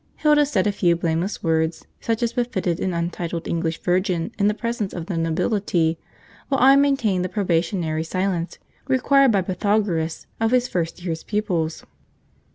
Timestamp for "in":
4.39-4.47